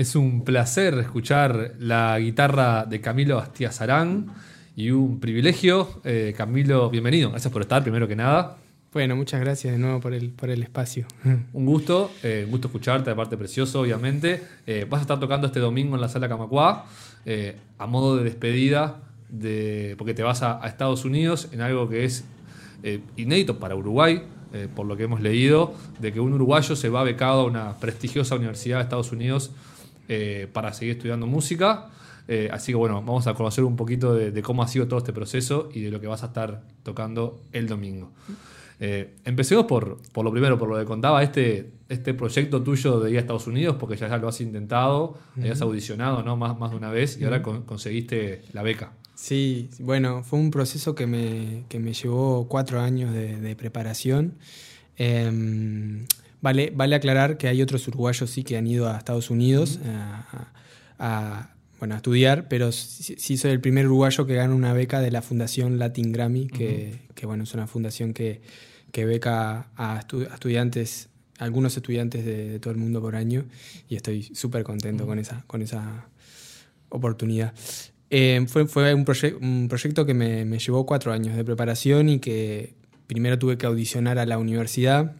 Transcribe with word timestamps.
Es 0.00 0.16
un 0.16 0.44
placer 0.44 0.94
escuchar 0.94 1.74
la 1.78 2.18
guitarra 2.18 2.86
de 2.86 3.02
Camilo 3.02 3.38
Astiazarán 3.38 4.28
y 4.74 4.92
un 4.92 5.20
privilegio. 5.20 6.00
Eh, 6.04 6.32
Camilo, 6.34 6.88
bienvenido. 6.88 7.28
Gracias 7.28 7.52
por 7.52 7.60
estar, 7.60 7.82
primero 7.82 8.08
que 8.08 8.16
nada. 8.16 8.56
Bueno, 8.94 9.14
muchas 9.14 9.42
gracias 9.42 9.74
de 9.74 9.78
nuevo 9.78 10.00
por 10.00 10.14
el, 10.14 10.30
por 10.30 10.48
el 10.48 10.62
espacio. 10.62 11.04
Un 11.52 11.66
gusto, 11.66 12.12
eh, 12.22 12.44
un 12.46 12.50
gusto 12.50 12.68
escucharte, 12.68 13.10
aparte 13.10 13.36
precioso, 13.36 13.82
obviamente. 13.82 14.42
Eh, 14.66 14.86
vas 14.88 15.00
a 15.00 15.02
estar 15.02 15.20
tocando 15.20 15.46
este 15.48 15.60
domingo 15.60 15.96
en 15.96 16.00
la 16.00 16.08
sala 16.08 16.30
Camacuá, 16.30 16.86
a 17.76 17.86
modo 17.86 18.16
de 18.16 18.24
despedida, 18.24 19.02
de, 19.28 19.96
porque 19.98 20.14
te 20.14 20.22
vas 20.22 20.40
a, 20.40 20.64
a 20.64 20.68
Estados 20.68 21.04
Unidos 21.04 21.48
en 21.52 21.60
algo 21.60 21.90
que 21.90 22.06
es 22.06 22.24
inédito 23.18 23.58
para 23.58 23.76
Uruguay, 23.76 24.22
por 24.74 24.86
lo 24.86 24.96
que 24.96 25.02
hemos 25.02 25.20
leído, 25.20 25.74
de 25.98 26.10
que 26.10 26.20
un 26.20 26.32
uruguayo 26.32 26.74
se 26.74 26.88
va 26.88 27.02
becado 27.04 27.42
a 27.42 27.44
una 27.44 27.74
prestigiosa 27.74 28.36
universidad 28.36 28.78
de 28.78 28.84
Estados 28.84 29.12
Unidos 29.12 29.50
eh, 30.08 30.48
para 30.52 30.72
seguir 30.72 30.96
estudiando 30.96 31.26
música. 31.26 31.90
Eh, 32.28 32.48
así 32.52 32.72
que 32.72 32.76
bueno, 32.76 33.02
vamos 33.02 33.26
a 33.26 33.34
conocer 33.34 33.64
un 33.64 33.76
poquito 33.76 34.14
de, 34.14 34.42
cómo 34.42 34.62
ha 34.62 34.68
sido 34.68 34.86
todo 34.86 34.98
este 34.98 35.12
proceso 35.12 35.68
y 35.72 35.80
de 35.80 35.90
lo 35.90 36.00
que 36.00 36.06
vas 36.06 36.22
a 36.22 36.26
estar 36.26 36.62
tocando 36.82 37.40
el 37.52 37.66
domingo. 37.66 38.12
Eh, 38.78 39.16
empecemos 39.24 39.66
por, 39.66 39.98
por, 40.12 40.24
lo 40.24 40.30
primero, 40.30 40.58
por 40.58 40.68
lo 40.68 40.78
que 40.78 40.84
contaba 40.84 41.22
este, 41.22 41.72
este 41.88 42.14
proyecto 42.14 42.62
tuyo 42.62 43.00
de 43.00 43.10
ir 43.10 43.16
a 43.18 43.20
Estados 43.20 43.46
Unidos, 43.46 43.76
porque 43.78 43.96
ya, 43.96 44.08
ya 44.08 44.16
lo 44.16 44.28
has 44.28 44.40
intentado, 44.40 45.18
uh 45.36 45.50
has 45.50 45.60
audicionado 45.60 46.22
¿no? 46.22 46.36
más, 46.36 46.58
más 46.58 46.70
de 46.70 46.76
una 46.76 46.90
vez 46.90 47.18
y 47.20 47.24
ahora 47.24 47.42
conseguiste 47.42 48.42
la 48.52 48.62
beca. 48.62 48.92
Sí, 49.20 49.68
bueno, 49.80 50.22
fue 50.22 50.38
un 50.38 50.50
proceso 50.50 50.94
que 50.94 51.06
me, 51.06 51.64
que 51.68 51.78
me 51.78 51.92
llevó 51.92 52.48
cuatro 52.48 52.80
años 52.80 53.12
de, 53.12 53.54
preparación. 53.54 54.32
Em, 54.96 56.06
Vale, 56.42 56.72
vale 56.74 56.96
aclarar 56.96 57.36
que 57.36 57.48
hay 57.48 57.60
otros 57.60 57.86
uruguayos 57.88 58.30
sí 58.30 58.44
que 58.44 58.56
han 58.56 58.66
ido 58.66 58.88
a 58.88 58.96
Estados 58.96 59.30
Unidos 59.30 59.78
a, 60.98 61.54
bueno, 61.78 61.94
a 61.94 61.98
estudiar, 61.98 62.48
pero 62.48 62.72
sí, 62.72 63.36
soy 63.38 63.50
el 63.50 63.60
primer 63.60 63.86
uruguayo 63.86 64.26
que 64.26 64.34
gana 64.34 64.54
una 64.54 64.72
beca 64.72 65.00
de 65.00 65.10
la 65.10 65.22
Fundación 65.22 65.78
Latin 65.78 66.12
Grammy, 66.12 66.46
que, 66.48 67.00
bueno, 67.24 67.44
es 67.44 67.54
una 67.54 67.66
fundación 67.66 68.12
que, 68.12 68.40
beca 68.94 69.70
a, 69.76 69.98
estudiantes, 69.98 71.08
algunos 71.38 71.76
estudiantes 71.76 72.24
de, 72.24 72.58
todo 72.58 72.72
el 72.72 72.78
mundo 72.78 73.00
por 73.00 73.16
año, 73.16 73.46
y 73.88 73.96
estoy 73.96 74.22
súper 74.22 74.62
contento 74.62 75.06
con, 75.06 75.18
esa, 75.18 75.42
con 75.46 75.62
esa 75.62 76.08
oportunidad. 76.90 77.54
Eh, 78.10 78.44
fue, 78.48 78.66
fue 78.66 78.92
un, 78.92 79.06
un, 79.40 79.68
proyecto 79.68 80.04
que 80.04 80.14
me, 80.14 80.44
me 80.44 80.58
llevó 80.58 80.84
cuatro 80.84 81.12
años 81.12 81.36
de 81.36 81.44
preparación 81.44 82.08
y 82.08 82.18
que 82.18 82.74
primero 83.06 83.38
tuve 83.38 83.56
que 83.56 83.66
audicionar 83.66 84.18
a 84.18 84.26
la 84.26 84.36
universidad 84.36 85.14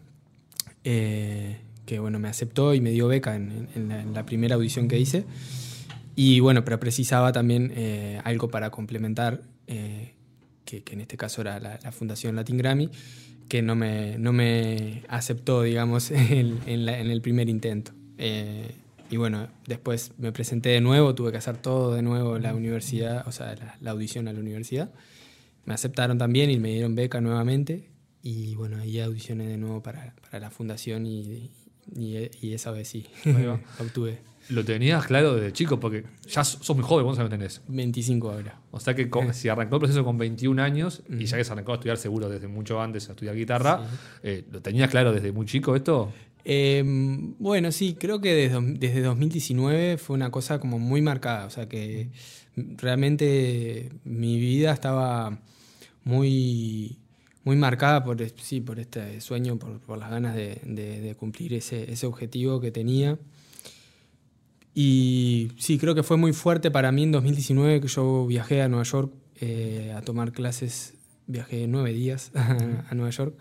eh, 0.85 1.59
que 1.87 1.99
bueno, 1.99 2.19
me 2.19 2.29
aceptó 2.29 2.75
y 2.75 2.81
me 2.81 2.91
dio 2.91 3.09
beca 3.09 3.35
en, 3.35 4.13
la, 4.15 4.25
primera 4.25 4.55
audición 4.55 4.89
que 4.89 4.99
hice. 4.99 5.25
Y 6.17 6.41
bueno, 6.41 6.65
pero 6.65 6.79
precisaba 6.79 7.33
también 7.33 7.73
eh, 7.75 8.21
algo 8.25 8.49
para 8.49 8.71
complementar, 8.71 9.43
eh, 9.67 10.15
que, 10.65 10.83
en 10.91 11.01
este 11.01 11.17
caso 11.17 11.41
era 11.41 11.59
la, 11.59 11.79
Fundación 11.93 12.37
Latin 12.37 12.59
Grammy, 12.59 12.91
que 13.49 13.63
no 13.63 13.75
me, 13.75 14.19
no 14.19 14.33
me 14.33 15.03
aceptó, 15.09 15.63
digamos, 15.63 16.11
en, 16.13 16.61
el 16.67 17.23
primer 17.23 17.49
intento. 17.49 17.93
y 18.19 19.17
bueno, 19.17 19.49
después 19.67 20.13
me 20.19 20.31
presenté 20.31 20.71
de 20.71 20.81
nuevo, 20.81 21.15
tuve 21.15 21.33
que 21.33 21.39
hacer 21.39 21.57
todo 21.57 21.95
de 21.95 22.03
nuevo 22.03 22.37
en 22.37 22.45
la 22.45 22.55
universidad, 22.55 23.27
o 23.27 23.33
sea, 23.33 23.57
la, 23.81 23.91
audición 23.91 24.29
a 24.29 24.33
la 24.33 24.39
universidad. 24.39 24.91
Me 25.65 25.75
aceptaron 25.75 26.19
también 26.19 26.51
y 26.51 26.59
me 26.59 26.71
dieron 26.71 26.95
beca 26.95 27.21
nuevamente. 27.21 27.91
Y 28.23 28.55
bueno, 28.55 28.79
ahí 28.79 29.01
audicioné 29.01 29.47
de 29.47 29.57
nuevo 29.57 29.83
para, 29.83 30.15
para 30.23 30.41
la 30.41 30.51
fundación 30.51 31.07
y, 31.07 31.51
y, 31.97 32.53
esa 32.53 32.71
vez 32.71 32.89
sí, 32.89 33.07
obtuve. 33.81 34.19
Lo 34.49 34.65
tenías 34.65 35.07
claro 35.07 35.37
desde 35.37 35.53
chico, 35.53 35.79
porque 35.79 36.05
ya 36.29 36.45
sos 36.45 36.75
muy 36.75 36.85
joven, 36.85 37.05
¿cuántos 37.05 37.21
años 37.21 37.31
tenés? 37.31 37.63
25 37.69 38.31
ahora. 38.31 38.61
O 38.71 38.81
sea 38.81 38.95
que 38.95 39.09
si 39.33 39.49
arrancó 39.49 39.77
el 39.77 39.81
proceso 39.81 40.05
con 40.05 40.19
21 40.19 40.63
años, 40.63 41.03
y 41.09 41.25
ya 41.25 41.37
que 41.37 41.45
se 41.45 41.53
arrancó 41.53 41.73
a 41.73 41.75
estudiar 41.77 41.97
seguro 41.99 42.29
desde 42.29 42.49
mucho 42.49 42.81
antes 42.81 43.09
a 43.09 43.13
estudiar 43.13 43.37
guitarra, 43.37 43.87
eh, 44.23 44.45
¿lo 44.51 44.61
tenías 44.61 44.91
claro 44.91 45.13
desde 45.13 45.33
muy 45.33 45.47
chico 45.47 45.77
esto? 45.77 46.13
Em, 46.45 47.35
bueno, 47.39 47.71
sí, 47.71 47.97
creo 47.99 48.21
que 48.21 48.35
desde, 48.35 48.61
desde 48.61 49.03
2019 49.03 49.99
fue 49.99 50.17
una 50.17 50.31
cosa 50.31 50.59
como 50.59 50.79
muy 50.79 51.03
marcada, 51.03 51.47
o 51.47 51.51
sea 51.51 51.69
que 51.69 52.11
realmente 52.57 53.93
mi 54.05 54.39
vida 54.41 54.73
estaba 54.73 55.39
muy 56.03 57.00
muy 57.45 57.57
marcada 57.57 58.05
por, 58.05 58.19
sí, 58.41 58.61
por 58.61 58.79
este 58.79 59.21
sueño, 59.21 59.59
por, 59.59 59.99
las 59.99 60.11
ganas 60.11 60.35
de, 60.35 61.17
cumplir 61.19 61.55
ese, 61.55 62.07
objetivo 62.07 62.61
que 62.61 62.71
tenía. 62.71 63.19
Y 64.75 65.53
sí, 65.59 65.79
creo 65.79 65.95
que 65.95 66.03
fue 66.03 66.17
muy 66.17 66.33
fuerte 66.33 66.71
para 66.71 66.93
mí 66.93 67.03
en 67.03 67.13
2019 67.13 67.81
que 67.81 67.89
yo 67.89 68.27
viajé 68.27 68.63
a 68.63 68.69
Nueva 68.69 68.85
York 68.85 69.13
eh, 69.41 69.93
a 69.97 70.03
tomar 70.03 70.33
clases, 70.33 70.95
viajé 71.27 71.67
nueve 71.67 71.93
días 71.93 72.31
a, 72.35 72.95
Nueva 72.95 73.11
York. 73.11 73.35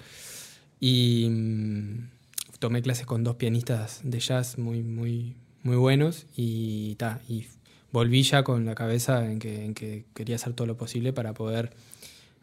Y 0.80 1.28
mm, 1.30 2.10
tomé 2.60 2.82
clases 2.82 3.06
con 3.06 3.24
dos 3.24 3.36
pianistas 3.36 4.00
de 4.04 4.20
jazz 4.20 4.58
muy, 4.58 4.82
muy, 4.82 5.36
muy 5.64 5.76
buenos. 5.76 6.26
Y, 6.36 6.96
ta, 6.96 7.22
y 7.28 7.46
volví 7.92 8.24
ya 8.24 8.44
con 8.44 8.66
la 8.66 8.76
cabeza 8.76 9.30
en 9.30 9.40
que 9.40 10.06
quería 10.16 10.38
hacer 10.38 10.54
todo 10.54 10.68
lo 10.68 10.78
posible 10.78 11.14
para 11.14 11.34
poder 11.34 11.72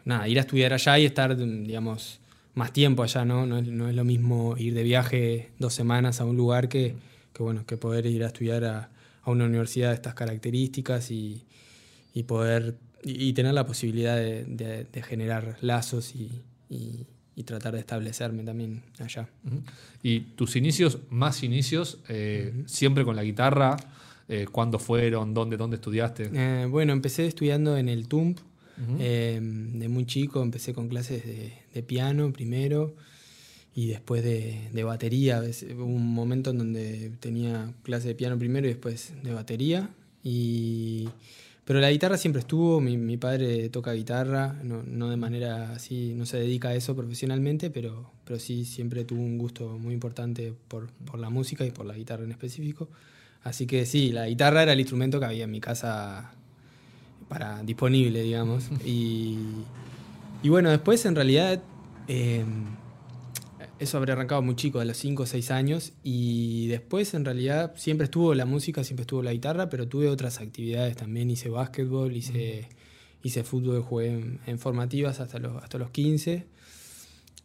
nada, 0.07 0.27
ir 0.29 0.39
a 0.39 0.41
estudiar 0.43 0.73
allá 0.73 0.99
y 0.99 1.05
estar, 1.05 1.37
digamos, 1.37 2.21
más 2.55 2.73
tiempo 2.73 3.03
allá, 3.03 3.27
¿no? 3.27 3.45
No 3.45 3.59
es, 3.59 3.67
lo 3.67 4.05
mismo 4.05 4.57
ir 4.57 4.73
de 4.73 4.83
viaje 4.83 5.51
dos 5.59 5.75
semanas 5.75 6.21
a 6.23 6.25
un 6.25 6.37
lugar 6.37 6.69
que, 6.71 6.95
bueno, 7.39 7.67
que 7.67 7.77
poder 7.77 8.07
ir 8.07 8.25
a 8.25 8.29
estudiar 8.29 8.65
a, 8.65 8.89
una 9.27 9.45
universidad 9.45 9.89
de 9.89 9.97
estas 9.97 10.15
características 10.15 11.11
y, 11.11 11.45
poder 12.27 12.77
y, 13.03 13.33
tener 13.33 13.53
la 13.53 13.67
posibilidad 13.67 14.17
de, 14.17 15.03
generar 15.07 15.59
lazos 15.61 16.15
y, 16.15 16.31
tratar 17.45 17.75
de 17.75 17.81
establecerme 17.81 18.45
también 18.45 18.83
allá. 18.99 19.29
¿Y 20.03 20.21
tus 20.21 20.57
inicios, 20.57 20.99
más 21.11 21.43
inicios, 21.43 21.99
eh, 22.09 22.65
siempre 22.67 23.05
con 23.05 23.17
la 23.17 23.25
guitarra? 23.25 23.77
Eh, 24.29 24.47
¿Cuándo 24.51 24.79
fueron? 24.79 25.35
¿Dónde, 25.35 25.57
dónde 25.57 25.77
estudiaste? 25.77 26.31
Eh, 26.33 26.67
bueno, 26.67 26.93
empecé 26.93 27.27
estudiando 27.27 27.77
en 27.77 27.89
el 27.89 28.09
TUMP, 28.09 28.39
Em, 28.99 29.79
de 29.79 29.89
muy 29.89 30.05
chico 30.05 30.43
empecé 30.43 30.75
con 30.75 30.89
clases 30.89 31.25
de, 31.25 31.83
piano 31.83 32.33
primero 32.33 32.95
y 33.75 33.87
después 33.87 34.23
de, 34.23 34.83
batería. 34.85 35.43
Hubo 35.75 35.85
un 35.85 36.15
momento 36.15 36.51
en 36.51 36.59
donde 36.59 37.13
tenía 37.21 37.73
clase 37.83 38.09
de 38.09 38.15
piano 38.15 38.39
primero 38.39 38.67
y 38.67 38.71
después 38.71 39.13
de 39.23 39.33
batería. 39.33 39.91
Y, 40.23 41.09
pero 41.65 41.81
la 41.81 41.91
guitarra 41.91 42.17
siempre 42.19 42.41
estuvo, 42.41 42.81
mi, 42.81 43.17
padre 43.17 43.69
toca 43.71 43.93
guitarra, 43.93 44.61
no, 44.63 45.11
de 45.11 45.17
manera 45.17 45.73
así, 45.73 46.15
no 46.15 46.27
se 46.27 46.39
dedica 46.39 46.69
a 46.69 46.75
eso 46.75 46.95
profesionalmente, 46.95 47.71
pero, 47.71 48.11
pero 48.25 48.39
sí 48.39 48.65
siempre 48.65 49.05
tuvo 49.05 49.21
un 49.21 49.39
gusto 49.39 49.79
muy 49.79 49.95
importante 49.95 50.53
por, 50.69 50.89
por 51.05 51.19
la 51.19 51.31
música 51.31 51.65
y 51.65 51.71
por 51.71 51.87
la 51.87 51.95
guitarra 51.95 52.25
en 52.25 52.31
específico. 52.31 52.89
Así 53.43 53.67
que 53.67 53.87
sí, 53.87 54.11
la 54.11 54.27
guitarra 54.27 54.65
era 54.65 54.73
el 54.73 54.81
instrumento 54.81 55.21
que 55.21 55.27
había 55.27 55.45
en 55.45 55.51
mi 55.51 55.61
casa 55.61 56.35
para 57.29 57.63
disponible, 57.63 58.23
digamos. 58.23 58.69
Y, 58.85 59.39
y 60.43 60.49
bueno, 60.49 60.71
después 60.71 61.05
en 61.07 61.15
realidad 61.15 61.63
em, 62.09 62.67
eso 63.79 63.99
habría 63.99 64.15
arrancado 64.15 64.43
muy 64.43 64.57
chico, 64.57 64.79
de 64.79 64.87
los 64.87 64.97
5 64.97 65.25
o 65.25 65.27
6 65.27 65.51
años, 65.51 65.93
y 66.03 66.69
después 66.69 67.13
en 67.15 67.25
realidad 67.25 67.75
siempre 67.77 68.05
estuvo 68.05 68.35
la 68.35 68.47
música, 68.47 68.85
siempre 68.85 69.03
estuvo 69.03 69.23
la 69.23 69.33
guitarra, 69.33 69.69
pero 69.69 69.87
tuve 69.87 70.09
otras 70.09 70.41
actividades 70.41 70.97
también, 70.97 71.31
hice 71.31 71.49
básquetbol, 71.49 72.17
hice, 72.17 72.69
hice 73.23 73.45
fútbol, 73.45 73.83
jugué 73.83 74.39
en, 74.47 74.59
formativas 74.59 75.21
hasta 75.21 75.39
los, 75.39 75.63
hasta 75.63 75.79
los 75.79 75.91
15. 75.91 76.47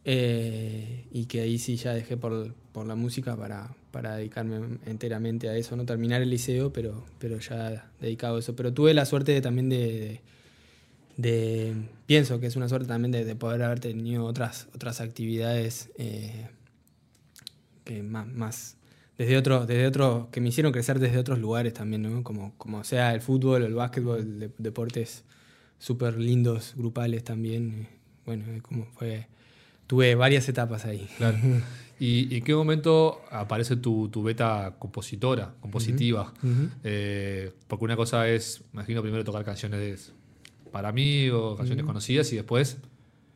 Eh, 0.04 1.06
y 1.12 1.26
que 1.26 1.42
ahí 1.42 1.60
sí 1.60 1.76
ya 1.76 1.94
dejé 1.94 2.18
por, 2.18 2.54
por 2.72 2.88
la 2.88 2.96
música 2.96 3.36
para, 3.38 3.76
para, 3.92 4.16
dedicarme 4.16 4.80
enteramente 4.86 5.48
a 5.48 5.56
eso, 5.56 5.76
no 5.76 5.86
terminar 5.86 6.22
el 6.24 6.30
liceo, 6.30 6.74
pero, 6.74 7.06
pero 7.20 7.38
ya 7.40 7.92
dedicado 8.00 8.38
a 8.38 8.40
eso. 8.40 8.56
Pero 8.56 8.74
tuve 8.74 8.94
la 8.94 9.06
suerte 9.06 9.32
de, 9.32 9.42
también 9.42 9.70
de, 9.70 10.22
de, 11.18 11.76
pienso 12.08 12.40
que 12.40 12.48
es 12.48 12.56
una 12.56 12.68
suerte 12.68 12.88
también 12.88 13.12
de, 13.12 13.36
poder 13.36 13.62
haber 13.64 13.80
tenido 13.80 14.26
otras, 14.26 14.68
otras 14.74 15.02
actividades 15.02 15.92
eh, 15.98 16.48
que 17.84 18.02
más, 18.02 18.28
más 18.28 18.78
desde 19.20 19.38
otros, 19.38 19.68
desde 19.68 19.86
otros, 19.86 20.30
que 20.32 20.42
me 20.42 20.50
hicieron 20.50 20.72
crecer 20.72 21.00
desde 21.00 21.20
otros 21.20 21.38
lugares 21.38 21.74
también, 21.74 22.02
¿no? 22.02 22.24
como, 22.24 22.56
como 22.58 22.84
sea 22.84 23.14
el 23.14 23.22
fútbol, 23.22 23.64
el 23.64 23.76
básquetbol, 23.76 24.52
deportes 24.58 25.26
súper 25.78 26.18
lindos, 26.18 26.74
grupales 26.76 27.24
también. 27.24 27.88
Bueno, 28.26 28.46
como 28.64 28.86
fue 28.86 29.28
tuve 29.92 30.16
varias 30.16 30.48
etapas 30.48 30.86
ahí. 30.86 31.06
Claro. 31.18 31.38
¿Y 32.00 32.34
en 32.34 32.46
qué 32.46 32.56
momento 32.56 33.20
aparece 33.30 33.76
tu, 33.76 34.10
beta 34.24 34.78
compositora, 34.80 35.54
compositiva? 35.60 36.34
Eh, 36.86 37.52
porque 37.68 37.84
una 37.84 37.98
cosa 37.98 38.30
es, 38.30 38.64
imagino, 38.72 39.02
primero 39.02 39.26
tocar 39.26 39.44
canciones 39.44 40.14
para 40.72 40.94
mí 40.94 41.28
o 41.28 41.58
canciones 41.58 41.84
conocidas 41.84 42.32
y 42.32 42.38
después 42.38 42.78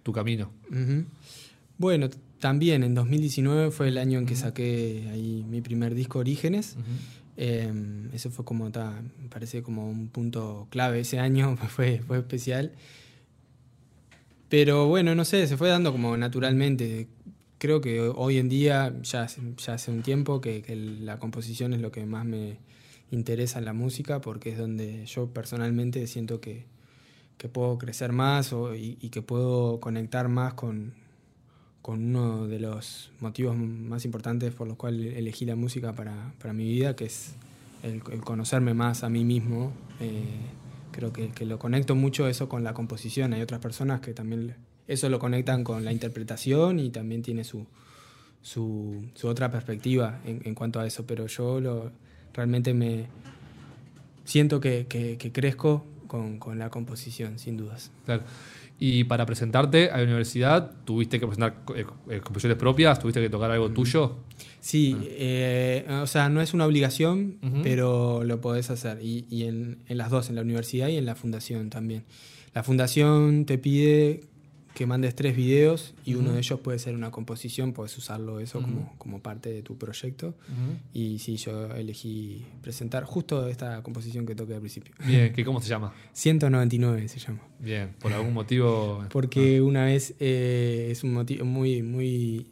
tu 0.02 0.14
camino. 0.14 0.50
Bueno, 1.78 2.10
también 2.40 2.86
en 2.86 2.96
2019 2.96 3.72
fue 3.72 3.90
el 3.90 3.98
año 3.98 4.18
en 4.20 4.26
que 4.26 4.38
saqué 4.38 5.10
ahí 5.12 5.46
mi 5.50 5.60
primer 5.60 5.94
disco 5.94 6.20
Orígenes. 6.20 6.78
Em, 7.36 8.10
eso 8.14 8.32
fue 8.32 8.46
como, 8.46 8.64
me 8.64 9.28
parece 9.30 9.62
como 9.62 9.90
un 9.90 10.08
punto 10.08 10.68
clave 10.70 11.02
ese 11.02 11.20
año, 11.20 11.58
fue, 11.68 12.02
fue 12.08 12.20
especial. 12.20 12.72
Pero 14.50 14.88
bueno, 14.88 15.16
no 15.16 15.26
sé, 15.26 15.48
se 15.48 15.58
fue 15.58 15.70
dando 15.70 15.92
como 15.92 16.16
naturalmente. 16.18 17.08
Creo 17.58 17.82
que 17.82 18.02
hoy 18.02 18.38
en 18.38 18.50
día, 18.50 18.94
ya, 19.02 19.28
ya 19.28 19.74
hace 19.74 19.92
un 19.92 20.02
tiempo, 20.04 20.42
que, 20.42 20.64
la 21.02 21.20
composición 21.20 21.74
es 21.74 21.82
lo 21.82 21.92
que 21.92 22.06
más 22.06 22.26
me 22.26 22.58
interesa 23.12 23.60
en 23.60 23.66
la 23.66 23.74
música, 23.74 24.22
porque 24.22 24.52
es 24.52 24.58
donde 24.58 25.06
yo 25.06 25.28
personalmente 25.28 26.06
siento 26.08 26.42
que, 26.42 26.66
que 27.38 27.50
puedo 27.50 27.78
crecer 27.78 28.12
más 28.12 28.54
y, 28.78 28.98
y, 29.02 29.10
que 29.10 29.22
puedo 29.22 29.80
conectar 29.80 30.28
más 30.28 30.54
con, 30.54 30.94
con 31.86 32.04
uno 32.04 32.48
de 32.48 32.60
los 32.60 33.12
motivos 33.20 33.56
más 33.56 34.06
importantes 34.06 34.54
por 34.56 34.68
los 34.68 34.76
cuales 34.76 35.16
elegí 35.18 35.46
la 35.46 35.56
música 35.56 35.94
para, 35.94 36.34
para 36.40 36.52
mi 36.52 36.66
vida, 36.66 36.96
que 36.96 37.06
es 37.06 37.36
el, 37.84 38.02
conocerme 38.02 38.74
más 38.74 39.04
a 39.04 39.10
mí 39.10 39.24
mismo. 39.24 39.72
Eh, 40.00 40.26
creo 40.96 41.12
que, 41.12 41.30
que, 41.30 41.46
lo 41.46 41.60
conecto 41.60 41.94
mucho 41.94 42.28
eso 42.28 42.48
con 42.48 42.64
la 42.64 42.74
composición. 42.74 43.34
Hay 43.34 43.42
otras 43.42 43.60
personas 43.60 44.00
que 44.00 44.14
también 44.14 44.56
eso 44.88 45.10
lo 45.10 45.20
conectan 45.20 45.64
con 45.64 45.84
la 45.84 45.92
interpretación 45.92 46.80
y 46.80 46.90
también 46.90 47.22
tiene 47.22 47.44
su, 47.44 47.66
su, 48.42 49.04
otra 49.24 49.52
perspectiva 49.52 50.22
en, 50.26 50.42
en, 50.46 50.56
cuanto 50.56 50.80
a 50.80 50.88
eso, 50.88 51.06
pero 51.06 51.28
yo 51.28 51.60
lo, 51.60 51.92
realmente 52.34 52.74
me 52.74 53.08
siento 54.24 54.60
que, 54.62 54.86
que, 54.88 55.18
que 55.18 55.32
crezco 55.32 55.86
con, 56.08 56.40
con, 56.40 56.58
la 56.60 56.70
composición, 56.70 57.40
sin 57.40 57.58
dudas. 57.58 57.92
Claro. 58.06 58.24
Y 58.78 59.06
para 59.06 59.26
presentarte 59.26 59.90
a 59.90 59.98
la 59.98 60.04
universidad, 60.04 60.72
¿tuviste 60.84 61.20
que 61.20 61.26
presentar 61.26 61.64
eh, 61.76 61.86
eh, 62.10 62.20
composiciones 62.20 62.58
propias? 62.58 63.00
¿Tuviste 63.00 63.22
que 63.22 63.30
tocar 63.30 63.50
algo 63.52 63.70
tuyo? 63.72 64.18
Sí, 64.60 64.96
ah. 65.00 65.04
eh, 65.08 66.00
o 66.02 66.08
sea, 66.08 66.28
no 66.28 66.42
es 66.42 66.54
una 66.54 66.66
obligación, 66.66 67.38
pero 67.64 68.24
lo 68.26 68.42
podés 68.42 68.70
hacer. 68.70 69.00
Y, 69.02 69.26
y 69.30 69.44
en, 69.44 69.80
en, 69.88 69.98
las 69.98 70.10
dos, 70.10 70.30
en 70.30 70.36
la 70.36 70.42
universidad 70.42 70.90
y 70.90 70.98
en 70.98 71.06
la 71.06 71.16
fundación 71.16 71.70
también. 71.70 72.04
La 72.54 72.64
fundación 72.64 73.46
te 73.46 73.58
pide 73.58 74.22
que 74.76 74.86
mandes 74.86 75.16
tres 75.16 75.36
videos 75.38 75.96
y 76.04 76.16
uno 76.16 76.34
de 76.34 76.40
ellos 76.40 76.60
puede 76.60 76.78
ser 76.80 76.96
una 76.96 77.10
composición, 77.10 77.72
puedes 77.72 77.98
usarlo 77.98 78.42
eso 78.42 78.62
como, 78.62 78.94
como, 78.98 79.22
parte 79.22 79.50
de 79.50 79.64
tu 79.64 79.78
proyecto. 79.78 80.36
Y 80.94 81.18
sí, 81.20 81.38
yo 81.38 81.74
elegí 81.74 82.46
presentar 82.62 83.06
justo 83.06 83.48
esta 83.48 83.82
composición 83.84 84.26
que 84.26 84.36
toqué 84.36 84.54
al 84.54 84.60
principio. 84.60 84.94
Bien, 85.06 85.32
¿qué, 85.34 85.46
¿cómo 85.46 85.62
se 85.62 85.70
llama? 85.70 85.94
199 86.14 87.08
se 87.08 87.20
llama. 87.20 87.40
Bien, 87.58 87.96
¿por 88.00 88.12
algún 88.12 88.34
motivo? 88.34 89.06
Porque 89.12 89.58
ah. 89.58 89.64
una 89.64 89.86
vez 89.86 90.14
eh, 90.20 90.90
es 90.92 91.06
un 91.06 91.14
motivo 91.14 91.46
muy, 91.46 91.82
muy, 91.82 92.48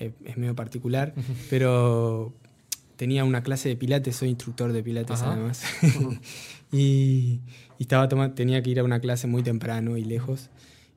eh, 0.00 0.10
es 0.24 0.36
medio 0.36 0.56
particular, 0.56 1.14
pero 1.48 2.34
tenía 2.96 3.24
una 3.24 3.44
clase 3.44 3.68
de 3.68 3.76
pilates, 3.76 4.16
soy 4.16 4.30
instructor 4.30 4.72
de 4.72 4.82
pilates 4.82 5.22
además. 5.22 5.62
y, 6.72 7.40
y 7.78 7.82
estaba 7.82 8.08
tenía 8.34 8.64
que 8.64 8.70
ir 8.70 8.80
a 8.80 8.84
una 8.84 8.98
clase 8.98 9.28
muy 9.28 9.44
temprano 9.44 9.96
y 9.96 10.04
lejos. 10.04 10.50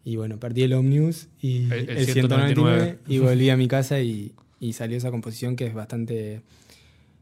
Y 0.06 0.18
bueno, 0.18 0.40
perdí 0.40 0.62
el 0.62 0.74
Omnius 0.74 1.30
y 1.42 1.70
el, 1.72 2.06
199. 2.06 3.00
y 3.08 3.18
volví 3.18 3.50
a 3.50 3.58
mi 3.58 3.68
casa 3.68 4.00
y, 4.00 4.34
y, 4.60 4.74
salió 4.74 4.98
esa 4.98 5.10
composición 5.10 5.56
que 5.56 5.66
es 5.66 5.74
bastante, 5.74 6.42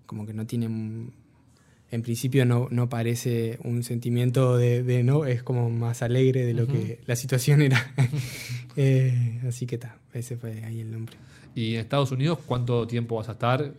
como 0.05 0.25
que 0.25 0.33
no 0.33 0.45
tiene, 0.45 0.65
en 0.65 2.01
principio 2.01 2.45
no, 2.45 2.67
no 2.71 2.89
parece 2.89 3.57
un 3.63 3.83
sentimiento 3.83 4.57
de, 4.57 4.83
de, 4.83 5.01
no, 5.01 5.25
es 5.25 5.43
como 5.43 5.69
más 5.69 6.01
alegre 6.01 6.45
de 6.45 6.53
lo 6.53 6.67
que 6.67 6.99
la 7.05 7.15
situación 7.15 7.61
era. 7.61 7.93
eh, 8.75 9.39
así 9.47 9.65
que 9.65 9.75
está, 9.75 9.97
ese 10.13 10.35
fue 10.35 10.65
ahí 10.65 10.81
el 10.81 10.91
nombre. 10.91 11.15
¿Y 11.55 11.75
en 11.75 11.79
Estados 11.79 12.11
Unidos 12.11 12.39
cuánto 12.45 12.85
tiempo 12.85 13.15
vas 13.15 13.29
a 13.29 13.33
estar? 13.33 13.73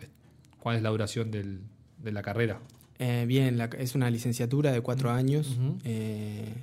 ¿Cuál 0.60 0.76
es 0.76 0.82
la 0.82 0.88
duración 0.88 1.30
del, 1.30 1.60
de 2.02 2.10
la 2.10 2.22
carrera? 2.22 2.58
Eh, 2.98 3.26
bien, 3.28 3.58
la, 3.58 3.66
es 3.78 3.94
una 3.94 4.08
licenciatura 4.08 4.72
de 4.72 4.80
cuatro 4.80 5.10
años. 5.10 5.58
eh, 5.84 6.54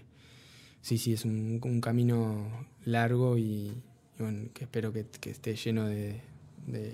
sí, 0.81 0.97
sí, 0.97 1.13
es 1.13 1.25
un, 1.25 1.59
un 1.63 1.81
camino 1.81 2.65
largo 2.85 3.37
y, 3.37 3.41
y, 3.41 3.73
bueno, 4.19 4.49
que 4.53 4.63
espero 4.65 4.91
que, 4.91 5.05
que 5.19 5.29
esté 5.31 5.55
lleno 5.55 5.85
de, 5.87 6.21
de 6.67 6.93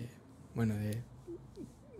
bueno, 0.56 0.75
de, 0.75 0.98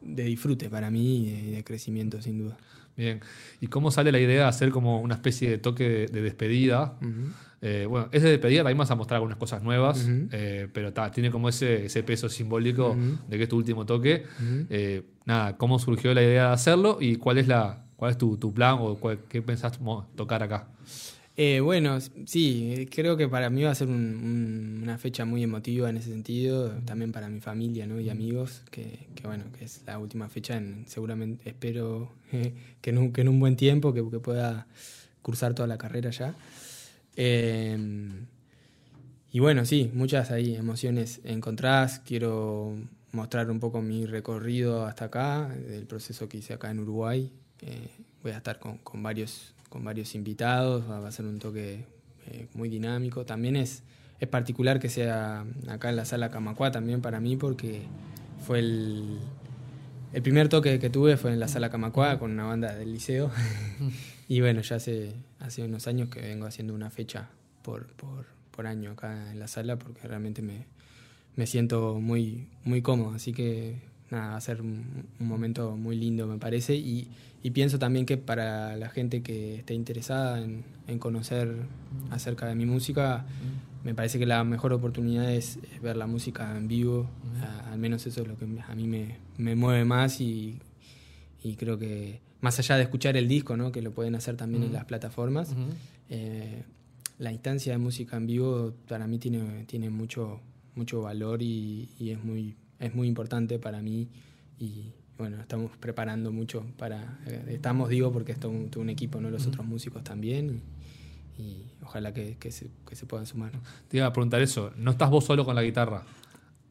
de, 0.02 0.24
disfrute 0.24 0.70
para 0.70 0.90
mí 0.92 1.28
y 1.28 1.32
de, 1.32 1.56
de, 1.58 1.64
crecimiento, 1.64 2.22
sin 2.22 2.40
duda. 2.40 2.58
Bien, 2.96 3.20
¿y 3.62 3.68
cómo 3.68 3.92
sale 3.92 4.12
la 4.12 4.20
idea 4.20 4.44
de 4.44 4.48
hacer 4.50 4.72
como 4.72 5.02
una 5.02 5.14
especie 5.16 5.50
de 5.50 5.58
toque 5.60 5.88
de, 5.88 6.08
de 6.08 6.22
despedida? 6.24 6.98
Uh 7.00 7.06
-huh. 7.06 7.32
eh, 7.62 7.86
bueno, 7.88 8.10
es 8.12 8.24
de 8.24 8.32
despedida, 8.32 8.62
también 8.62 8.80
vas 8.80 8.90
a 8.90 8.96
mostrar 8.96 9.18
algunas 9.18 9.38
cosas 9.38 9.62
nuevas, 9.62 10.04
uh 10.04 10.10
-huh. 10.10 10.30
eh, 10.32 10.68
pero 10.74 10.92
ta, 10.94 11.12
tiene 11.12 11.30
como 11.30 11.48
ese, 11.48 11.86
ese 11.86 12.02
peso 12.02 12.28
simbólico 12.28 12.90
uh 12.92 12.96
-huh. 12.96 13.28
de 13.28 13.38
que 13.38 13.44
es 13.44 13.50
tu 13.50 13.58
último 13.58 13.86
toque. 13.86 14.24
Eh, 14.70 15.04
nada, 15.26 15.58
¿cómo 15.58 15.78
surgió 15.78 16.12
la 16.16 16.24
idea 16.24 16.48
de 16.48 16.54
hacerlo 16.54 16.98
y 17.00 17.18
cuál 17.18 17.38
es, 17.38 17.48
la, 17.48 17.86
cuál 17.96 18.12
es 18.12 18.18
tu, 18.18 18.36
tu 18.38 18.52
plan 18.52 18.78
o 18.80 18.96
cuál, 18.96 19.20
qué 19.30 19.44
pensás 19.44 19.80
tocar 20.16 20.42
acá? 20.42 20.68
Eh, 21.40 21.60
bueno, 21.60 22.00
sí, 22.26 22.88
creo 22.92 23.16
que 23.16 23.28
para 23.28 23.52
mí 23.52 23.62
va 23.62 23.70
a 23.70 23.76
ser 23.76 23.90
un, 23.90 23.94
un, 23.94 24.80
una 24.82 24.98
fecha 24.98 25.24
muy 25.24 25.44
emotiva 25.44 25.88
en 25.88 25.98
ese 25.98 26.10
sentido, 26.10 26.72
también 26.84 27.12
para 27.12 27.30
mi 27.30 27.42
familia 27.42 27.86
¿no? 27.86 28.00
y 28.00 28.10
amigos, 28.10 28.64
que, 28.72 29.08
bueno, 29.24 29.44
que 29.56 29.66
es 29.66 29.84
la 29.86 30.00
última 30.00 30.30
fecha, 30.30 30.58
en, 30.58 30.86
seguramente 30.88 31.48
espero 31.48 32.12
que, 32.82 32.90
en 32.90 32.98
un, 32.98 33.14
en 33.16 33.30
un, 33.30 33.40
buen 33.40 33.56
tiempo, 33.56 33.94
que, 33.94 34.02
pueda 34.02 34.66
cursar 35.22 35.54
toda 35.54 35.68
la 35.68 35.78
carrera 35.78 36.10
ya. 36.10 36.34
Eh, 37.16 37.78
y 39.32 39.40
bueno, 39.40 39.64
sí, 39.66 39.92
muchas 39.94 40.32
ahí 40.32 40.56
emociones 40.56 41.22
encontradas, 41.24 42.00
quiero 42.00 42.76
mostrar 43.12 43.52
un 43.52 43.60
poco 43.60 43.84
mi 43.84 44.08
recorrido 44.08 44.88
hasta 44.88 45.06
acá, 45.06 45.56
el 45.70 45.86
proceso 45.86 46.28
que 46.28 46.38
hice 46.40 46.56
acá 46.56 46.72
en 46.72 46.80
Uruguay, 46.80 47.32
eh, 47.62 47.90
voy 48.24 48.32
a 48.32 48.38
estar 48.38 48.58
con 48.58 49.04
varios 49.04 49.54
con 49.70 49.84
varios 49.84 50.16
invitados, 50.16 50.90
va 50.90 51.08
a 51.08 51.12
ser 51.12 51.26
un 51.26 51.40
toque 51.40 51.86
eh, 52.28 52.48
muy 52.54 52.70
dinámico. 52.70 53.26
También 53.26 53.56
es, 53.56 53.84
es 54.20 54.28
particular 54.28 54.80
que 54.80 54.90
sea 54.90 55.46
acá 55.68 55.90
en 55.90 55.96
la 55.96 56.06
sala 56.06 56.32
Camacuá 56.32 56.72
también 56.72 57.02
para 57.02 57.20
mí 57.20 57.36
porque 57.36 57.84
fue 58.46 58.60
el, 58.60 59.20
el 60.14 60.22
primer 60.22 60.50
toque 60.50 60.80
que 60.80 60.90
tuve 60.90 61.18
fue 61.18 61.32
en 61.32 61.40
la 61.40 61.48
sala 61.48 61.70
Camacuá 61.70 62.20
con 62.20 62.32
una 62.32 62.46
banda 62.46 62.74
del 62.74 62.94
liceo. 62.94 63.32
y 64.28 64.42
bueno, 64.42 64.62
ya 64.62 64.78
hace, 64.78 65.14
hace 65.40 65.64
unos 65.64 65.88
años 65.88 66.10
que 66.10 66.22
vengo 66.22 66.46
haciendo 66.46 66.74
una 66.74 66.90
fecha 66.90 67.30
por, 67.62 67.88
por, 67.94 68.26
por 68.52 68.68
año 68.68 68.92
acá 68.92 69.32
en 69.32 69.40
la 69.40 69.48
sala 69.48 69.78
porque 69.78 70.08
realmente 70.08 70.42
me, 70.42 70.66
me 71.36 71.48
siento 71.48 72.00
muy, 72.00 72.48
muy 72.64 72.82
cómodo. 72.82 73.16
Así 73.16 73.34
que 73.34 73.82
nada, 74.10 74.32
va 74.32 74.38
a 74.38 74.42
ser 74.42 74.62
un, 74.62 75.06
un 75.20 75.28
momento 75.28 75.76
muy 75.76 75.98
lindo 75.98 76.28
me 76.28 76.38
parece 76.38 76.76
y 76.76 77.10
y 77.44 77.52
pienso 77.52 77.78
también 77.80 78.06
que 78.06 78.18
para 78.18 78.76
la 78.76 78.90
gente 78.90 79.22
que 79.22 79.56
esté 79.56 79.74
interesada 79.74 80.42
en, 80.42 80.66
en 80.88 81.00
conocer 81.00 81.56
acerca 82.10 82.48
de 82.48 82.56
mi 82.56 82.66
música, 82.66 83.26
me 83.84 83.94
parece 83.94 84.18
que 84.18 84.26
la 84.26 84.44
mejor 84.44 84.74
oportunidad 84.74 85.32
es, 85.32 85.58
es 85.74 85.82
ver 85.82 85.98
la 85.98 86.08
música 86.08 86.58
en 86.58 86.68
vivo. 86.68 87.08
A, 87.42 87.72
al 87.72 87.80
menos 87.80 88.06
eso 88.06 88.22
es 88.24 88.28
lo 88.28 88.38
que 88.38 88.46
a 88.68 88.76
mí 88.76 88.88
me, 88.88 89.18
me 89.38 89.56
mueve 89.56 89.86
más 89.86 90.20
y, 90.20 90.60
y, 91.44 91.56
creo 91.56 91.78
que 91.78 92.20
más 92.42 92.58
allá 92.60 92.76
de 92.76 92.84
escuchar 92.84 93.16
el 93.18 93.28
disco, 93.28 93.56
¿no? 93.56 93.72
que 93.72 93.82
lo 93.82 93.92
pueden 93.92 94.16
hacer 94.16 94.36
también 94.36 94.64
en 94.64 94.74
las 94.74 94.86
plataformas, 94.86 95.56
eh, 96.10 96.64
la 97.20 97.32
instancia 97.32 97.72
de 97.72 97.78
música 97.78 98.18
en 98.18 98.28
vivo 98.28 98.74
para 98.88 99.08
mí 99.08 99.20
tiene, 99.20 99.64
tiene 99.68 99.90
mucho, 99.90 100.42
mucho 100.76 101.02
valor 101.02 101.42
y, 101.42 101.90
y 101.98 102.10
es, 102.10 102.24
muy, 102.24 102.56
es 102.80 102.94
muy 102.96 103.08
importante 103.08 103.60
para 103.60 103.82
mí. 103.82 104.10
Y, 104.60 104.94
bueno, 105.18 105.38
estamos 105.42 105.72
preparando 105.78 106.32
mucho 106.32 106.66
para. 106.78 107.20
Eh, 107.26 107.46
estamos, 107.50 107.90
digo, 107.90 108.12
porque 108.12 108.32
es 108.34 108.40
todo 108.40 108.52
un, 108.52 108.70
todo 108.70 108.82
un 108.82 108.90
equipo, 108.90 109.20
¿no? 109.20 109.30
Los 109.30 109.44
uh 109.44 109.46
-huh. 109.46 109.50
otros 109.50 109.66
músicos 109.66 110.04
también. 110.04 110.62
Y, 111.38 111.42
y 111.42 111.72
ojalá 111.84 112.14
que, 112.14 112.38
que, 112.38 112.52
se, 112.52 112.70
que, 112.88 112.96
se, 112.96 113.06
puedan 113.06 113.26
sumar. 113.26 113.52
Te 113.88 113.98
iba 113.98 114.06
a 114.06 114.14
preguntar 114.14 114.42
eso. 114.42 114.72
¿No 114.78 114.92
estás 114.92 115.10
vos 115.10 115.26
solo 115.26 115.46
con 115.46 115.56
la 115.56 115.64
guitarra? 115.64 116.04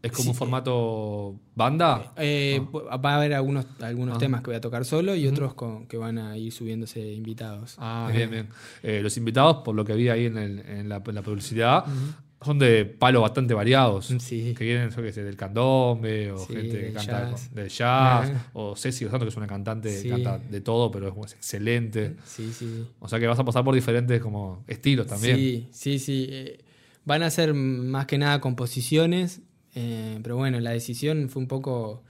¿Es 0.03 0.13
como 0.13 0.25
sí, 0.25 0.29
un 0.31 0.35
formato 0.37 1.35
banda? 1.57 2.13
Eh, 2.17 2.61
oh. 2.71 2.85
Va 3.01 3.15
a 3.15 3.17
haber 3.17 3.35
algunos, 3.35 3.67
algunos 3.81 4.17
ah. 4.17 4.19
temas 4.19 4.43
que 4.43 4.49
voy 4.49 4.57
a 4.57 4.61
tocar 4.61 4.85
solo 4.85 5.17
y 5.17 5.25
uh 5.25 5.29
-huh. 5.29 5.33
otros 5.33 5.55
con, 5.55 5.87
que 5.87 5.97
van 5.97 6.19
a 6.19 6.37
ir 6.37 6.53
subiéndose 6.53 7.01
invitados. 7.13 7.75
Ah, 7.79 8.09
bien, 8.13 8.31
bien. 8.31 8.49
Eh, 8.83 9.01
los 9.03 9.17
invitados, 9.17 9.59
por 9.65 9.75
lo 9.75 9.85
que 9.85 9.95
vi 9.95 10.09
ahí 10.09 10.27
en, 10.27 10.39
el, 10.39 10.61
en, 10.61 10.89
la, 10.89 11.03
en 11.05 11.15
la, 11.15 11.23
publicidad, 11.23 11.85
uh 11.87 11.91
-huh 11.91 12.26
son 12.43 12.59
de 12.59 12.85
palos 12.85 13.23
bastante 13.23 13.55
variados. 13.55 14.15
Sí. 14.19 14.55
Que 14.57 14.65
vienen, 14.65 14.91
yo 14.91 15.03
qué 15.03 15.13
sé, 15.13 15.25
del 15.25 15.37
candombe, 15.37 16.33
o 16.33 16.39
sí, 16.39 16.55
gente 16.55 16.81
que 16.81 16.93
canta 16.93 17.31
jazz. 17.31 17.55
del 17.55 17.69
jazz, 17.69 18.33
o 18.53 18.77
Ceci 18.77 19.05
Santo, 19.05 19.21
que 19.21 19.29
es 19.29 19.37
una 19.37 19.47
cantante 19.47 19.91
sí. 19.91 20.05
que 20.05 20.11
canta 20.11 20.39
de 20.39 20.61
todo, 20.61 20.91
pero 20.91 21.15
es 21.25 21.33
excelente. 21.33 22.17
Sí, 22.25 22.53
sí. 22.53 22.87
O 23.01 23.09
sea 23.09 23.19
que 23.19 23.27
vas 23.27 23.39
a 23.39 23.45
pasar 23.45 23.65
por 23.65 23.75
diferentes 23.75 24.21
como 24.21 24.65
estilos 24.67 25.07
también. 25.07 25.37
Sí, 25.37 25.69
sí, 25.73 25.99
sí. 25.99 26.27
Eh, 26.31 26.65
van 27.05 27.23
a 27.23 27.31
ser 27.31 27.55
más 27.55 28.07
que 28.07 28.19
nada 28.19 28.41
composiciones, 28.41 29.41
eh, 29.75 30.19
pero 30.23 30.37
bueno, 30.37 30.61
la 30.61 30.71
decisión 30.71 31.31
fue 31.31 31.41
un 31.41 31.49
poco, 31.49 32.03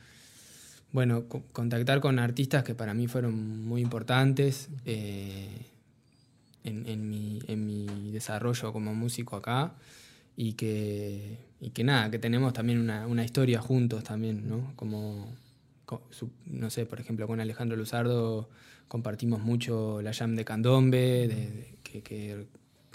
bueno, 0.90 1.24
contactar 1.52 2.00
con 2.00 2.18
artistas 2.18 2.64
que 2.64 2.74
para 2.74 2.94
mí 2.94 3.06
fueron 3.06 3.64
muy 3.64 3.80
importantes. 3.80 4.70
Eh, 4.84 5.48
en, 6.64 6.84
en, 6.88 7.08
mi, 7.08 7.38
en 7.46 7.64
mi 7.64 8.10
desarrollo 8.10 8.72
como 8.72 8.92
músico 8.92 9.36
acá 9.36 9.74
y 10.36 10.52
que, 10.54 11.38
y 11.60 11.70
que 11.70 11.84
nada, 11.84 12.10
que 12.10 12.18
tenemos 12.18 12.52
también 12.52 12.78
una, 12.78 13.06
una 13.06 13.24
historia 13.24 13.60
juntos 13.60 14.04
también, 14.04 14.48
¿no? 14.48 14.72
Como 14.76 15.34
no 16.46 16.70
sé, 16.70 16.84
por 16.84 17.00
ejemplo, 17.00 17.26
con 17.26 17.40
Alejandro 17.40 17.76
Luzardo 17.76 18.48
compartimos 18.88 19.40
mucho 19.40 20.02
la 20.02 20.12
jam 20.12 20.34
de 20.34 20.44
candombe, 20.44 21.76
que, 21.82 22.46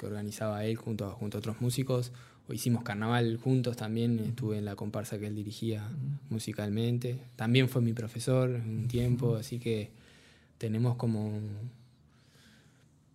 organizaba 0.04 0.66
él 0.66 0.78
junto 0.78 1.12
junto 1.12 1.38
a 1.38 1.40
otros 1.40 1.62
músicos 1.62 2.12
hicimos 2.54 2.84
carnaval 2.84 3.38
juntos 3.38 3.78
también, 3.78 4.20
estuve 4.20 4.58
en 4.58 4.66
la 4.66 4.76
comparsa 4.76 5.20
que 5.20 5.28
él 5.28 5.36
dirigía 5.36 5.90
musicalmente. 6.30 7.20
También 7.36 7.70
fue 7.70 7.82
mi 7.82 7.94
profesor 7.94 8.50
un 8.50 8.88
tiempo, 8.88 9.36
así 9.36 9.60
que 9.60 9.92
tenemos 10.58 10.96
como... 10.96 11.40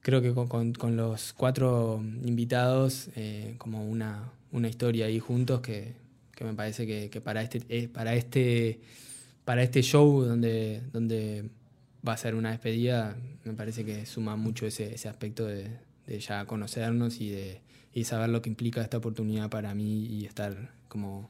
Creo 0.06 0.22
que 0.22 0.32
con, 0.32 0.96
los 0.96 1.32
cuatro 1.32 2.00
invitados, 2.24 3.08
eh, 3.16 3.56
como 3.58 3.84
una, 3.84 4.30
una, 4.52 4.68
historia 4.68 5.06
ahí 5.06 5.18
juntos 5.18 5.60
que, 5.62 5.94
me 6.44 6.54
parece 6.54 6.86
que, 6.86 7.20
para, 7.20 7.42
este, 7.42 7.60
eh, 7.68 7.88
para, 7.88 8.14
este, 8.14 8.78
para 9.44 9.64
este 9.64 9.82
show 9.82 10.22
donde, 10.22 10.80
donde 10.92 11.50
va 12.06 12.12
a 12.12 12.16
ser 12.16 12.36
una 12.36 12.52
despedida, 12.52 13.16
me 13.42 13.54
parece 13.54 13.84
que 13.84 14.06
suma 14.06 14.36
mucho 14.36 14.64
ese, 14.64 14.94
ese 14.94 15.08
aspecto 15.08 15.44
de 15.44 15.66
ya 16.20 16.44
conocernos 16.46 17.20
y 17.20 17.30
de, 17.30 17.60
y 17.92 18.04
saber 18.04 18.28
lo 18.28 18.42
que 18.42 18.48
implica 18.48 18.82
esta 18.82 18.98
oportunidad 18.98 19.50
para 19.50 19.74
mí 19.74 20.06
y 20.06 20.24
estar 20.24 20.70
como 20.88 21.28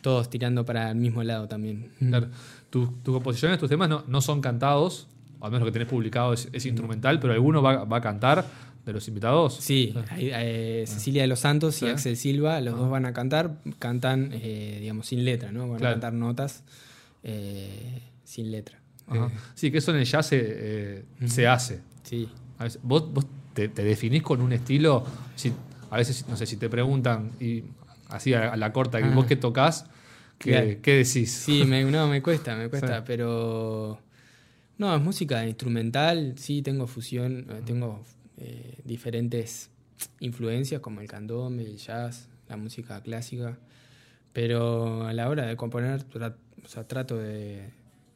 todos 0.00 0.28
tirando 0.28 0.64
para 0.64 0.90
el 0.90 0.96
mismo 0.96 1.22
lado 1.22 1.46
también. 1.46 1.92
Claro. 2.00 2.30
Tus 2.68 2.88
composiciones, 3.04 3.60
tus 3.60 3.68
temas 3.68 3.88
no, 3.88 4.02
no, 4.08 4.20
son 4.20 4.40
cantados, 4.40 5.06
al 5.42 5.50
menos 5.50 5.60
lo 5.60 5.66
que 5.66 5.72
tenés 5.72 5.88
publicado 5.88 6.32
es, 6.32 6.66
instrumental, 6.66 7.18
pero 7.18 7.32
alguno 7.32 7.60
va, 7.62 7.84
va, 7.84 7.96
a 7.96 8.00
cantar 8.00 8.44
de 8.86 8.92
los 8.92 9.06
invitados. 9.08 9.56
Sí, 9.60 9.94
eh, 10.16 10.84
Cecilia 10.86 11.22
de 11.22 11.28
los 11.28 11.40
Santos 11.40 11.82
y 11.82 11.88
Axel 11.88 12.16
Silva, 12.16 12.60
los 12.60 12.76
dos 12.76 12.88
van 12.88 13.06
a 13.06 13.12
cantar, 13.12 13.56
cantan, 13.78 14.30
eh, 14.32 14.78
digamos, 14.80 15.06
sin 15.06 15.24
letra, 15.24 15.50
¿no? 15.52 15.68
Van 15.68 15.84
a 15.84 15.90
cantar 15.90 16.12
notas 16.12 16.62
eh, 17.24 18.02
sin 18.24 18.50
letra. 18.50 18.78
Sí, 19.54 19.70
que 19.70 19.78
eso 19.78 19.90
en 19.90 19.98
el 19.98 20.04
jazz 20.04 20.26
se, 20.26 21.04
se 21.26 21.46
hace. 21.46 21.80
Sí. 22.04 22.28
vos, 22.82 23.12
vos 23.12 23.26
te, 23.52 23.68
te, 23.68 23.84
definís 23.84 24.22
con 24.22 24.40
un 24.40 24.52
estilo, 24.52 25.04
si, 25.34 25.52
a 25.90 25.96
veces, 25.96 26.26
no 26.28 26.36
sé, 26.36 26.46
si 26.46 26.56
te 26.56 26.70
preguntan, 26.70 27.32
y 27.40 27.64
así 28.08 28.32
a, 28.32 28.56
la 28.56 28.72
corta, 28.72 28.98
ah. 28.98 29.10
¿vos 29.14 29.26
qué 29.26 29.36
tocas? 29.36 29.86
¿Qué, 30.38 30.80
decís? 30.84 31.30
Sí, 31.32 31.64
me, 31.64 31.84
no, 31.84 32.08
me 32.08 32.22
cuesta, 32.22 32.56
me 32.56 32.68
cuesta, 32.70 33.04
pero... 33.04 34.00
No, 34.78 34.94
es 34.94 35.02
música 35.02 35.46
instrumental, 35.46 36.34
sí, 36.36 36.62
tengo 36.62 36.86
fusión, 36.86 37.46
eh, 37.50 37.62
tengo 37.64 38.02
eh, 38.38 38.78
diferentes 38.84 39.70
influencias 40.20 40.80
como 40.80 41.00
el 41.00 41.08
candombe, 41.08 41.64
el 41.64 41.76
jazz, 41.76 42.28
la 42.48 42.56
música 42.56 43.00
clásica, 43.02 43.58
pero 44.32 45.06
a 45.06 45.12
la 45.12 45.28
hora 45.28 45.46
de 45.46 45.56
componer, 45.56 46.04
o 46.64 46.68
sea, 46.68 46.88
trato 46.88 47.16
de, 47.16 47.70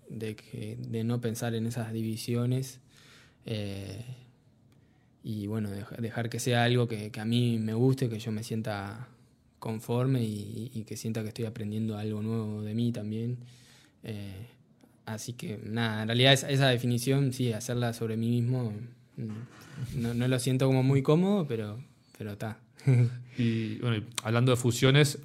de, 0.09 0.37
que, 0.37 0.77
de 0.81 1.05
no 1.05 1.21
pensar 1.21 1.55
en 1.55 1.67
esas 1.67 1.93
divisiones. 1.93 2.81
Eh, 3.45 4.05
y 5.23 5.47
bueno, 5.47 5.71
dejar 5.99 6.31
que 6.31 6.39
sea 6.39 6.65
algo 6.65 6.87
que, 6.87 7.11
a 7.19 7.25
mí 7.25 7.59
me 7.59 7.75
guste, 7.75 8.09
que 8.09 8.19
yo 8.19 8.31
me 8.31 8.45
sienta 8.45 9.09
conforme 9.59 10.23
y, 10.23 10.85
que 10.87 10.97
sienta 10.97 11.23
que 11.23 11.29
estoy 11.29 11.47
aprendiendo 11.47 11.99
algo 11.99 12.23
nuevo 12.23 12.63
de 12.63 12.75
mí 12.75 12.93
también. 12.93 13.39
Eh, 14.05 14.47
así 15.07 15.33
que 15.33 15.59
nada, 15.65 16.03
en 16.03 16.09
realidad 16.09 16.33
esa, 16.33 16.51
esa, 16.51 16.69
definición, 16.69 17.33
sí, 17.33 17.53
hacerla 17.53 17.93
sobre 17.93 18.17
mí 18.17 18.29
mismo, 18.29 18.73
mm, 19.17 20.01
no, 20.01 20.15
no 20.15 20.29
lo 20.29 20.39
siento 20.39 20.67
como 20.67 20.83
muy 20.83 21.03
cómodo, 21.03 21.47
pero 21.47 21.79
está. 22.19 22.59
y 23.39 23.79
bueno, 23.79 24.05
hablando 24.23 24.53
de 24.53 24.57
fusiones, 24.57 25.19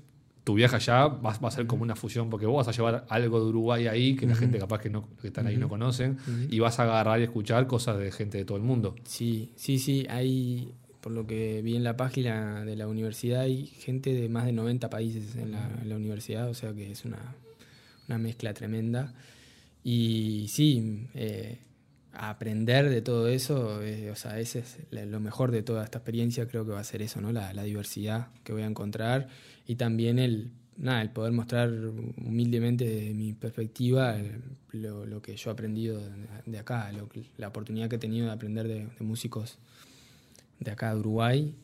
tu 0.43 0.55
viaje 0.55 0.75
allá 0.75 1.07
va, 1.07 1.31
a 1.31 1.51
ser 1.51 1.67
como 1.67 1.83
una 1.83 1.95
fusión, 1.95 2.29
porque 2.29 2.45
vos 2.45 2.65
vas 2.65 2.73
a 2.73 2.75
llevar 2.75 3.05
algo 3.09 3.39
de 3.39 3.45
Uruguay 3.45 3.87
ahí 3.87 4.15
que 4.15 4.25
la 4.25 4.35
gente 4.35 4.57
capaz 4.57 4.79
que, 4.79 4.89
no, 4.89 5.07
que 5.21 5.27
están 5.27 5.47
ahí 5.47 5.57
no 5.57 5.69
conocen, 5.69 6.17
y 6.49 6.59
vas 6.59 6.79
a 6.79 6.83
agarrar 6.83 7.19
y 7.19 7.23
escuchar 7.23 7.67
cosas 7.67 7.99
de 7.99 8.11
gente 8.11 8.37
de 8.39 8.45
todo 8.45 8.57
el 8.57 8.63
mundo. 8.63 8.95
Sí, 9.03 9.51
sí, 9.55 9.77
sí, 9.77 10.07
hay, 10.09 10.73
por 10.99 11.11
lo 11.11 11.27
que 11.27 11.61
vi 11.61 11.75
en 11.75 11.83
la 11.83 11.95
página 11.95 12.65
de 12.65 12.75
la 12.75 12.87
universidad, 12.87 13.41
hay 13.41 13.67
gente 13.67 14.13
de 14.13 14.29
más 14.29 14.45
de 14.45 14.51
90 14.53 14.89
países 14.89 15.35
en 15.35 15.51
la, 15.51 15.95
universidad, 15.95 16.49
o 16.49 16.53
sea 16.55 16.73
que 16.73 16.91
es 16.91 17.05
una, 17.05 17.35
una 18.07 18.17
mezcla 18.17 18.53
tremenda. 18.53 19.13
Y 19.83 20.47
sí, 20.49 21.07
eh, 21.13 21.59
aprender 22.13 22.89
de 22.89 23.01
todo 23.01 23.27
eso, 23.27 23.81
eh, 23.81 24.11
o 24.11 24.15
sea, 24.15 24.39
ese 24.39 24.59
es 24.59 24.77
lo 24.91 25.19
mejor 25.19 25.51
de 25.51 25.63
toda 25.63 25.83
esta 25.83 25.99
experiencia, 25.99 26.47
creo 26.47 26.65
que 26.65 26.71
va 26.71 26.79
a 26.79 26.83
ser 26.83 27.01
eso, 27.01 27.21
¿no? 27.21 27.31
La, 27.31 27.51
diversidad 27.63 28.29
que 28.43 28.53
voy 28.53 28.63
a 28.63 28.67
encontrar 28.67 29.27
y 29.65 29.75
también 29.75 30.19
el, 30.19 30.51
nada, 30.77 31.01
el 31.01 31.09
poder 31.11 31.31
mostrar 31.31 31.71
humildemente 32.17 32.85
desde 32.85 33.13
mi 33.13 33.33
perspectiva 33.33 34.17
lo, 34.71 35.05
lo, 35.05 35.21
que 35.21 35.35
yo 35.35 35.49
he 35.49 35.53
aprendido 35.53 36.01
de, 36.45 36.59
acá, 36.59 36.91
la 37.37 37.47
oportunidad 37.47 37.89
que 37.89 37.95
he 37.95 37.99
tenido 37.99 38.27
de 38.27 38.33
aprender 38.33 38.67
de, 38.67 38.87
músicos 38.99 39.57
de 40.59 40.71
acá 40.71 40.93
de 40.93 40.99
Uruguay 40.99 41.55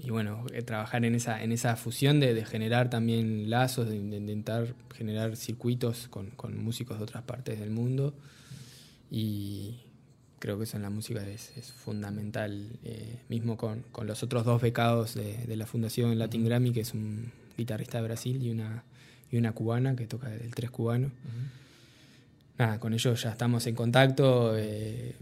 y 0.00 0.10
bueno, 0.10 0.46
eh, 0.52 0.62
trabajar 0.62 1.04
en 1.04 1.16
esa, 1.16 1.42
en 1.42 1.50
esa 1.50 1.74
fusión 1.74 2.20
de, 2.20 2.32
de 2.32 2.44
generar 2.44 2.88
también 2.88 3.50
lazos, 3.50 3.88
de, 3.88 3.96
intentar 3.96 4.74
generar 4.94 5.36
circuitos 5.36 6.06
con, 6.08 6.30
con, 6.30 6.56
músicos 6.56 6.98
de 6.98 7.02
otras 7.02 7.24
partes 7.24 7.58
del 7.58 7.70
mundo. 7.70 8.14
Y, 9.10 9.80
creo 10.38 10.56
que 10.56 10.64
eso 10.64 10.76
en 10.76 10.84
la 10.84 10.90
música 10.90 11.26
es, 11.26 11.72
fundamental, 11.72 12.78
eh, 12.84 13.18
mismo 13.28 13.56
con, 13.56 13.84
los 14.04 14.22
otros 14.22 14.44
dos 14.44 14.62
becados 14.62 15.14
de, 15.14 15.56
la 15.56 15.66
Fundación 15.66 16.16
Latin 16.16 16.44
Grammy, 16.44 16.72
que 16.72 16.80
es 16.80 16.94
un 16.94 17.32
guitarrista 17.56 17.98
de 17.98 18.04
Brasil 18.04 18.40
y 18.40 18.50
una, 18.50 18.84
y 19.32 19.36
una 19.36 19.52
cubana 19.52 19.96
que 19.96 20.06
toca 20.06 20.32
el 20.32 20.54
tres 20.54 20.70
cubano. 20.70 21.10
Nada, 22.56 22.78
con 22.78 22.92
ellos 22.92 23.20
ya 23.20 23.30
estamos 23.30 23.66
en 23.66 23.74
contacto 23.74 24.56
eh, 24.56 25.16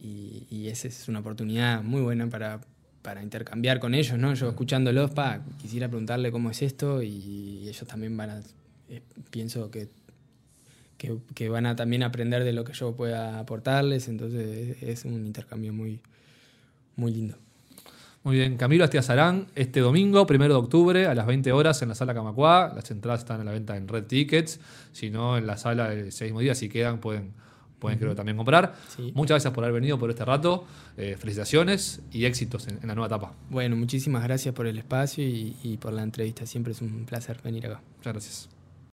y, 0.00 0.46
y, 0.50 0.68
esa 0.68 0.88
es 0.88 1.08
una 1.08 1.20
oportunidad 1.20 1.82
muy 1.82 2.00
buena 2.00 2.28
para, 2.28 2.60
para 3.02 3.22
intercambiar 3.22 3.80
con 3.80 3.94
ellos, 3.94 4.18
¿no? 4.18 4.32
Yo 4.34 4.48
escuchándolos, 4.48 5.10
pa, 5.10 5.40
quisiera 5.60 5.88
preguntarle 5.88 6.30
cómo 6.30 6.50
es 6.50 6.62
esto 6.62 7.02
y 7.02 7.68
ellos 7.68 7.86
también 7.86 8.16
van 8.16 8.30
a, 8.30 8.40
eh, 8.88 9.02
pienso 9.30 9.70
que 9.70 9.88
que, 11.34 11.48
van 11.48 11.66
a 11.66 11.76
también 11.76 12.02
aprender 12.02 12.44
de 12.44 12.52
lo 12.52 12.64
que 12.64 12.72
yo 12.72 12.94
pueda 12.94 13.38
aportarles, 13.38 14.08
entonces 14.08 14.82
es 14.82 15.04
un 15.04 15.26
intercambio 15.26 15.72
muy, 15.72 16.00
muy 16.96 17.12
lindo. 17.12 17.36
Muy 18.22 18.36
bien, 18.36 18.56
Camilo 18.56 18.84
Astiazarán, 18.84 19.48
este 19.56 19.80
domingo, 19.80 20.26
primero 20.28 20.54
de 20.54 20.60
octubre, 20.60 21.06
a 21.06 21.14
las 21.14 21.26
20 21.26 21.50
horas 21.50 21.82
en 21.82 21.88
la 21.88 21.96
sala 21.96 22.14
Camacuá. 22.14 22.72
Las 22.72 22.88
entradas 22.92 23.20
están 23.20 23.40
a 23.40 23.44
la 23.44 23.50
venta 23.50 23.76
en 23.76 23.88
Red 23.88 24.04
Tickets. 24.04 24.60
Si 24.92 25.10
no, 25.10 25.36
en 25.36 25.48
la 25.48 25.56
sala 25.56 25.92
ese 25.92 26.26
mismo 26.26 26.38
día, 26.38 26.54
si 26.54 26.68
quedan, 26.68 27.00
pueden, 27.00 27.32
pueden 27.82 27.98
creo 27.98 28.14
también 28.14 28.36
comprar. 28.36 28.74
Muchas 29.12 29.34
gracias 29.34 29.52
por 29.52 29.64
haber 29.64 29.74
venido 29.74 29.98
por 29.98 30.08
este 30.08 30.24
rato. 30.24 30.64
Eh, 30.96 31.16
felicitaciones 31.18 32.00
y 32.12 32.24
éxitos 32.24 32.68
en, 32.68 32.78
la 32.86 32.94
nueva 32.94 33.08
etapa. 33.08 33.34
Bueno, 33.50 33.76
muchísimas 33.76 34.22
gracias 34.22 34.54
por 34.54 34.66
el 34.66 34.78
espacio 34.78 35.24
y 35.24 35.76
por 35.80 35.92
la 35.92 36.02
entrevista. 36.02 36.46
Siempre 36.46 36.72
es 36.72 36.80
un 36.80 37.04
placer 37.04 37.40
venir 37.42 37.66
acá. 37.66 37.82
Muchas 37.98 38.12
gracias. 38.12 38.61